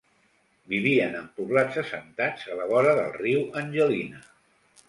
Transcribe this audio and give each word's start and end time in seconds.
Vivien 0.71 1.17
en 1.19 1.27
poblats 1.41 1.77
assentats 1.83 2.49
a 2.55 2.59
la 2.63 2.67
vora 2.75 2.97
del 3.01 3.15
riu 3.21 3.47
Angelina. 3.63 4.27